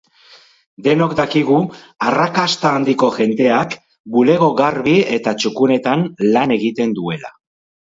Denok 0.85 1.11
dakigu 1.19 1.59
arrakasta 2.11 2.71
handiko 2.79 3.11
jendeak 3.19 3.77
bulego 4.17 4.49
garbi 4.65 4.97
eta 5.21 5.37
txukunetan 5.45 6.05
lan 6.33 6.59
egiten 6.59 6.99
duela. 7.01 7.35